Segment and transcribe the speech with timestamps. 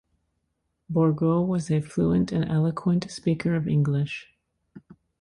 [0.91, 4.29] Bourgault was a fluent and eloquent speaker of English.